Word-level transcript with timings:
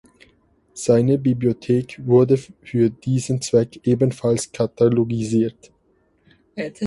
Seine 0.73 1.19
Bibliothek 1.19 2.03
wurde 2.07 2.37
für 2.63 2.89
diesen 2.89 3.39
Zweck 3.39 3.81
ebenfalls 3.83 4.51
katalogisiert. 4.51 5.71